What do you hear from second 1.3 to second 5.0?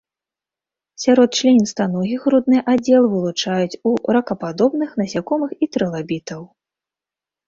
членістаногіх грудны аддзел вылучаюць у ракападобных,